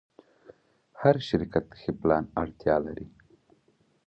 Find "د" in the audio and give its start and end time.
1.69-1.73